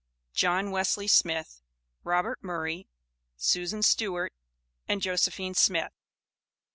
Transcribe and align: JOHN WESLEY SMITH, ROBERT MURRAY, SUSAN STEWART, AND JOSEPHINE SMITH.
JOHN 0.33 0.71
WESLEY 0.71 1.05
SMITH, 1.05 1.61
ROBERT 2.03 2.43
MURRAY, 2.43 2.87
SUSAN 3.37 3.83
STEWART, 3.83 4.33
AND 4.87 4.99
JOSEPHINE 5.03 5.53
SMITH. 5.53 5.93